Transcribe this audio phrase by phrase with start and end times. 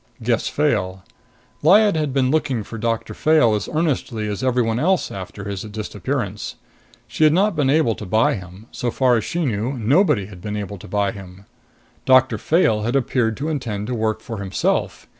[0.23, 1.03] Gess Fayle:
[1.61, 6.55] Lyad had been looking for Doctor Fayle as earnestly as everyone else after his disappearance.
[7.07, 8.65] She had not been able to buy him.
[8.71, 11.45] So far as she knew, nobody had been able to buy him.
[12.07, 15.07] Doctor Fayle had appeared to intend to work for himself.